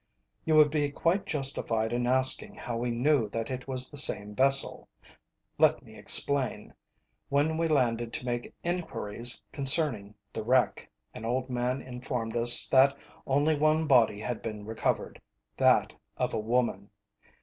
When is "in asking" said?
1.93-2.55